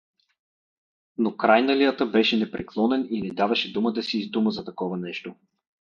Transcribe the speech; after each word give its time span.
Но 1.17 1.31
Крайналията 1.37 2.05
беше 2.05 2.37
непреклонен 2.37 3.07
и 3.11 3.21
не 3.21 3.29
даваше 3.33 3.73
дума 3.73 3.93
да 3.93 4.03
се 4.03 4.17
издума 4.19 4.51
за 4.51 4.65
такова 4.65 4.97
нещо. 4.97 5.35